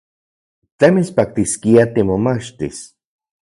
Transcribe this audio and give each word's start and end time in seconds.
¿Tlen 0.77 0.93
mitspaktiskia 0.95 1.83
timomachtis? 1.93 2.77